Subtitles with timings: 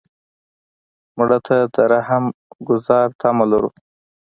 [1.17, 2.25] مړه ته د رحم
[2.67, 3.69] ګذار تمه لرو